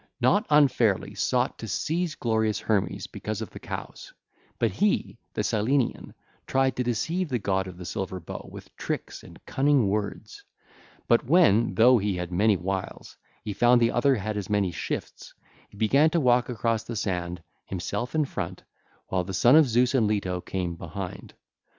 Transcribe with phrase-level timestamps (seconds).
[0.19, 4.11] ((LACUNA)) ....not fairly sought to seize glorious Hermes because of the cows;
[4.57, 6.15] but he, the Cyllenian,
[6.47, 10.43] tried to deceive the God of the Silver Bow with tricks and cunning words.
[11.07, 15.35] But when, though he had many wiles, he found the other had as many shifts,
[15.69, 18.63] he began to walk across the sand, himself in front,
[19.09, 21.35] while the Son of Zeus and Leto came behind.